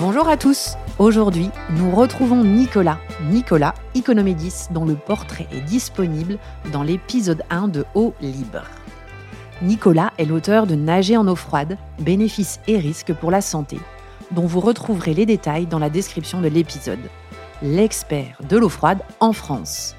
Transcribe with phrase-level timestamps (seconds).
[0.00, 0.76] Bonjour à tous.
[0.98, 2.98] Aujourd'hui, nous retrouvons Nicolas,
[3.28, 6.38] Nicolas Economédis, dont le portrait est disponible
[6.72, 8.62] dans l'épisode 1 de Eau libre.
[9.60, 13.78] Nicolas est l'auteur de Nager en eau froide, bénéfices et risques pour la santé,
[14.30, 17.10] dont vous retrouverez les détails dans la description de l'épisode.
[17.60, 19.94] L'expert de l'eau froide en France.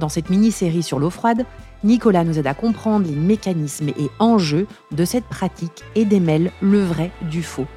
[0.00, 1.46] Dans cette mini-série sur l'eau froide,
[1.84, 6.82] Nicolas nous aide à comprendre les mécanismes et enjeux de cette pratique et démêle le
[6.82, 7.68] vrai du faux.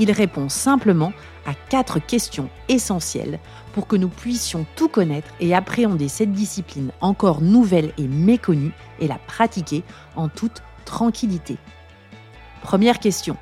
[0.00, 1.12] Il répond simplement
[1.44, 3.38] à quatre questions essentielles
[3.74, 9.06] pour que nous puissions tout connaître et appréhender cette discipline encore nouvelle et méconnue et
[9.06, 9.84] la pratiquer
[10.16, 11.58] en toute tranquillité.
[12.62, 13.36] Première question.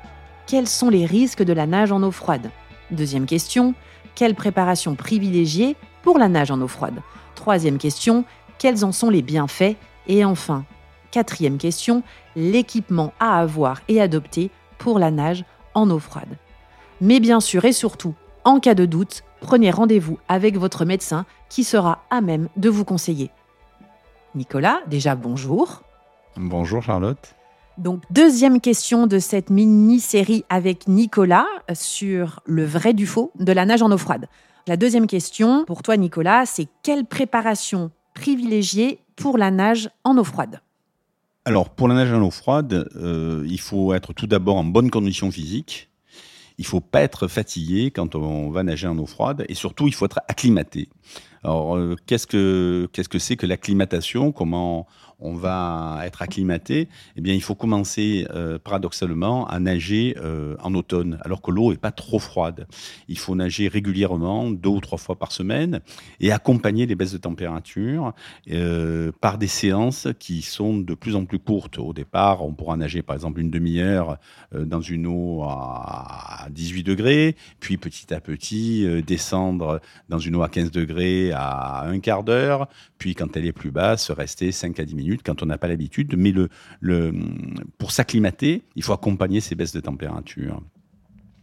[0.47, 2.51] Quels sont les risques de la nage en eau froide?
[2.91, 3.73] Deuxième question.
[4.13, 6.99] Quelle préparation privilégiée pour la nage en eau froide?
[7.35, 8.25] Troisième question.
[8.57, 9.77] Quels en sont les bienfaits?
[10.07, 10.65] Et enfin,
[11.11, 12.03] quatrième question.
[12.35, 16.37] L'équipement à avoir et adopter pour la nage en eau froide.
[17.01, 21.63] Mais bien sûr et surtout, en cas de doute, prenez rendez-vous avec votre médecin qui
[21.63, 23.31] sera à même de vous conseiller.
[24.35, 25.83] Nicolas, déjà bonjour.
[26.35, 27.35] Bonjour Charlotte.
[27.77, 33.65] Donc deuxième question de cette mini-série avec Nicolas sur le vrai du faux de la
[33.65, 34.27] nage en eau froide.
[34.67, 40.25] La deuxième question pour toi Nicolas, c'est quelle préparation privilégiée pour la nage en eau
[40.25, 40.59] froide?
[41.45, 44.91] Alors pour la nage en eau froide, euh, il faut être tout d'abord en bonne
[44.91, 45.88] condition physique
[46.59, 49.93] il faut pas être fatigué quand on va nager en eau froide et surtout il
[49.93, 50.89] faut être acclimaté.
[51.43, 54.31] Alors euh, qu'est-ce que qu'est-ce que c'est que l'acclimatation?
[54.31, 54.85] Comment
[55.21, 56.87] on va être acclimaté,
[57.17, 61.71] eh bien, il faut commencer euh, paradoxalement à nager euh, en automne, alors que l'eau
[61.71, 62.67] n'est pas trop froide.
[63.09, 65.81] Il faut nager régulièrement, deux ou trois fois par semaine,
[66.21, 68.13] et accompagner les baisses de température
[69.19, 71.79] par des séances qui sont de plus en plus courtes.
[71.79, 74.17] Au départ, on pourra nager par exemple une demi-heure
[74.53, 80.49] dans une eau à 18 degrés, puis petit à petit descendre dans une eau à
[80.49, 84.85] 15 degrés à un quart d'heure, puis quand elle est plus basse, rester 5 à
[84.85, 86.15] 10 minutes quand on n'a pas l'habitude.
[86.17, 86.49] Mais le,
[86.79, 87.13] le,
[87.77, 90.61] pour s'acclimater, il faut accompagner ces baisses de température.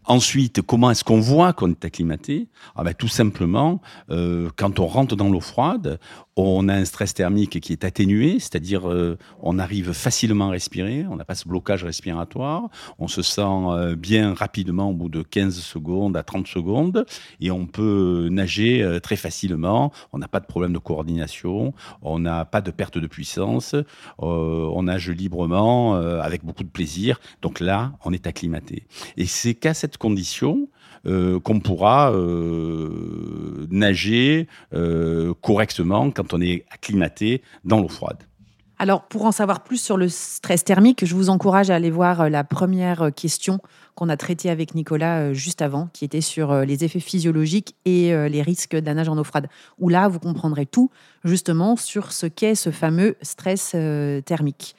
[0.09, 2.49] Ensuite, comment est-ce qu'on voit qu'on est acclimaté?
[2.77, 5.99] Ah ben, Tout simplement, euh, quand on rentre dans l'eau froide,
[6.37, 11.07] on a un stress thermique qui est atténué, c'est-à-dire euh, on arrive facilement à respirer,
[11.11, 15.23] on n'a pas ce blocage respiratoire, on se sent euh, bien rapidement au bout de
[15.23, 17.07] 15 secondes à 30 secondes
[17.41, 22.19] et on peut nager euh, très facilement, on n'a pas de problème de coordination, on
[22.19, 23.75] n'a pas de perte de puissance,
[24.19, 28.87] on nage librement avec beaucoup de plaisir, donc là on est acclimaté.
[29.17, 30.69] Et c'est qu'à cette condition
[31.07, 38.19] euh, qu'on pourra euh, nager euh, correctement quand on est acclimaté dans l'eau froide.
[38.81, 42.29] Alors, pour en savoir plus sur le stress thermique, je vous encourage à aller voir
[42.29, 43.61] la première question
[43.95, 48.43] qu'on a traitée avec Nicolas juste avant, qui était sur les effets physiologiques et les
[48.43, 50.91] risques d'un nage en eau froide, où là, vous comprendrez tout
[51.25, 53.75] justement sur ce qu'est ce fameux stress
[54.27, 54.77] thermique.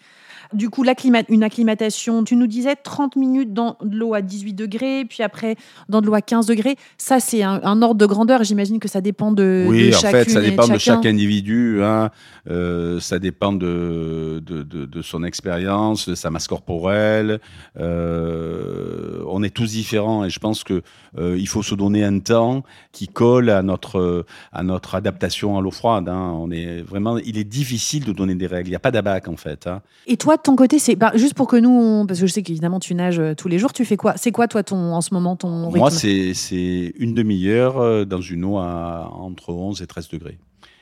[0.54, 0.84] Du coup,
[1.30, 5.56] une acclimatation, tu nous disais 30 minutes dans de l'eau à 18 degrés, puis après
[5.90, 6.76] dans de l'eau à 15 degrés.
[6.98, 8.44] Ça, c'est un, ordre de grandeur.
[8.44, 11.84] J'imagine que ça dépend de, oui, en fait, ça dépend de, chaque individu.
[11.84, 12.12] Hein.
[12.50, 17.40] Euh, ça dépend de, de, son expérience, de sa masse corporelle.
[17.80, 20.82] Euh, on est tous différents et je pense que
[21.18, 25.62] euh, il faut se donner un temps qui colle à notre, à notre adaptation à
[25.62, 26.10] l'eau froide.
[26.10, 26.34] Hein.
[26.36, 28.70] On est vraiment, il est difficile de donner des règles.
[28.70, 29.68] Il n'y a pas d'abac en fait.
[29.68, 29.82] Hein.
[30.06, 32.44] Et toi, de ton côté, c'est bah, juste pour que nous, parce que je sais
[32.44, 34.16] qu'évidemment tu nages euh, tous les jours, tu fais quoi?
[34.18, 35.80] C'est quoi toi ton en ce moment ton rythme?
[35.80, 40.40] Moi, c'est une demi-heure euh, dans une eau à entre 11 et 13 degrés.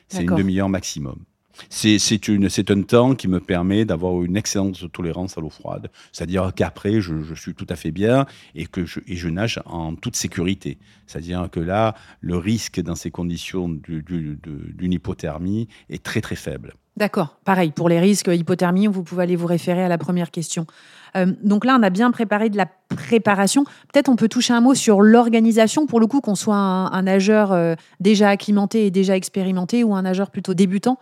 [0.07, 1.17] C'est une demi-heure maximum.
[1.69, 5.89] C'est un temps qui me permet d'avoir une excellente tolérance à l'eau froide.
[6.11, 9.95] C'est-à-dire qu'après, je, suis tout à fait bien et que je, et je nage en
[9.95, 10.77] toute sécurité.
[11.07, 16.73] C'est-à-dire que là, le risque dans ces conditions d'une hypothermie est très très faible.
[16.97, 17.37] D'accord.
[17.43, 20.65] Pareil, pour les risques hypothermie, vous pouvez aller vous référer à la première question.
[21.15, 23.63] Euh, donc là, on a bien préparé de la préparation.
[23.91, 27.51] Peut-être on peut toucher un mot sur l'organisation, pour le coup, qu'on soit un, nageur
[27.51, 30.97] euh, déjà acclimaté et déjà expérimenté ou un nageur plutôt débutant.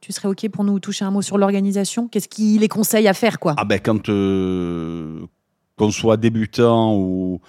[0.00, 2.08] Tu serais OK pour nous toucher un mot sur l'organisation?
[2.08, 3.54] Qu'est-ce qu'il les conseille à faire quoi?
[3.56, 5.26] Ah ben, Quand, euh,
[5.76, 7.40] qu'on soit débutant ou,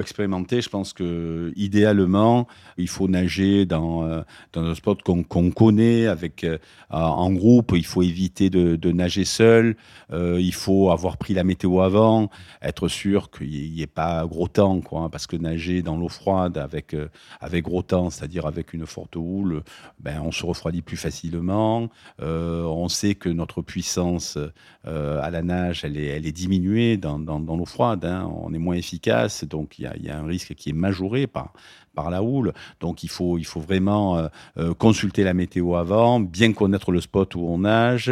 [0.00, 4.22] expérimenté, je pense que idéalement, il faut nager dans, euh,
[4.56, 6.58] un sport qu'on connaît avec euh,
[6.90, 7.72] en groupe.
[7.76, 9.76] Il faut éviter de, nager seul.
[10.12, 12.30] Euh, il faut avoir pris la météo avant,
[12.60, 15.08] être sûr qu'il n'y ait pas gros temps, quoi.
[15.08, 16.96] Parce que nager dans l'eau froide avec
[17.40, 19.62] avec gros temps, c'est-à-dire avec une forte houle,
[20.00, 21.88] ben on se refroidit plus facilement.
[22.20, 24.36] on sait que notre puissance
[24.84, 27.18] à la nage, elle est, diminuée dans
[27.56, 28.04] l'eau froide.
[28.04, 28.30] Hein.
[28.42, 31.52] On est moins efficace, donc il y a, un risque qui est majoré par,
[31.94, 32.52] par la houle.
[32.80, 34.28] Donc il faut, il faut vraiment euh,
[34.58, 38.10] euh, consulter la météo avant, bien connaître le spot où on nage,